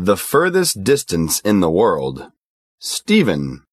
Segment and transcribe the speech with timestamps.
[0.00, 2.30] The furthest distance in the world.
[2.78, 3.64] Stephen.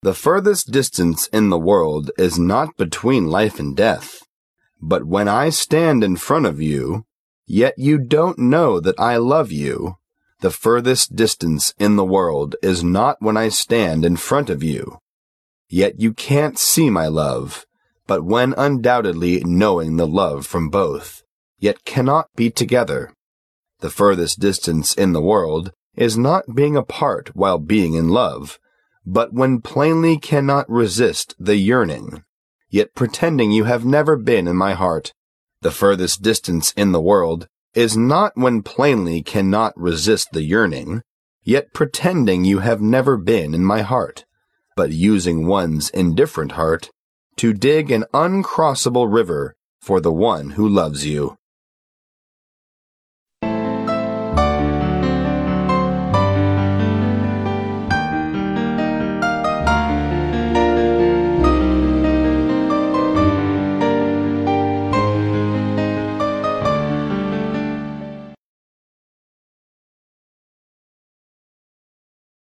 [0.00, 4.22] The furthest distance in the world is not between life and death.
[4.80, 7.04] But when I stand in front of you,
[7.46, 9.98] yet you don't know that I love you,
[10.40, 14.96] the furthest distance in the world is not when I stand in front of you.
[15.68, 17.66] Yet you can't see my love,
[18.06, 21.22] but when undoubtedly knowing the love from both,
[21.58, 23.12] yet cannot be together.
[23.82, 28.60] The furthest distance in the world is not being apart while being in love,
[29.04, 32.22] but when plainly cannot resist the yearning,
[32.70, 35.12] yet pretending you have never been in my heart.
[35.62, 41.02] The furthest distance in the world is not when plainly cannot resist the yearning,
[41.42, 44.24] yet pretending you have never been in my heart,
[44.76, 46.88] but using one's indifferent heart
[47.34, 51.36] to dig an uncrossable river for the one who loves you.